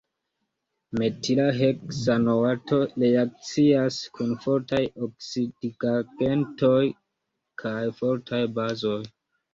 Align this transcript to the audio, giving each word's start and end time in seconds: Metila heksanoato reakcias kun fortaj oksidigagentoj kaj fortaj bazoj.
Metila 0.99 1.43
heksanoato 1.57 2.79
reakcias 3.03 3.99
kun 4.15 4.33
fortaj 4.47 4.81
oksidigagentoj 5.09 6.83
kaj 7.65 7.79
fortaj 8.01 8.45
bazoj. 8.59 9.01